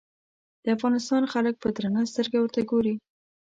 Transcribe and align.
د 0.63 0.65
افغانستان 0.75 1.23
خلک 1.33 1.55
په 1.59 1.67
درنه 1.75 2.01
سترګه 2.11 2.37
ورته 2.39 2.61
ګوري. 2.69 2.95